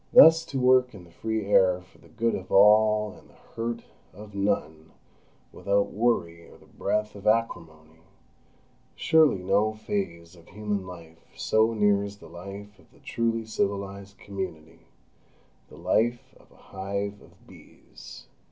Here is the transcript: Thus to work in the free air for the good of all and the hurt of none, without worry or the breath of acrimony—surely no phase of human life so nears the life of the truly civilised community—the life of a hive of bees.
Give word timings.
Thus 0.11 0.43
to 0.45 0.59
work 0.59 0.95
in 0.95 1.03
the 1.03 1.11
free 1.11 1.45
air 1.45 1.79
for 1.79 1.99
the 1.99 2.07
good 2.07 2.33
of 2.33 2.51
all 2.51 3.11
and 3.13 3.29
the 3.29 3.35
hurt 3.35 3.83
of 4.15 4.33
none, 4.33 4.93
without 5.51 5.91
worry 5.93 6.49
or 6.49 6.57
the 6.57 6.65
breath 6.65 7.13
of 7.13 7.27
acrimony—surely 7.27 9.43
no 9.43 9.73
phase 9.75 10.35
of 10.35 10.47
human 10.47 10.87
life 10.87 11.23
so 11.35 11.75
nears 11.75 12.17
the 12.17 12.29
life 12.29 12.79
of 12.79 12.91
the 12.91 12.99
truly 12.99 13.45
civilised 13.45 14.17
community—the 14.17 15.77
life 15.77 16.33
of 16.39 16.51
a 16.51 16.55
hive 16.57 17.21
of 17.21 17.45
bees. 17.45 18.25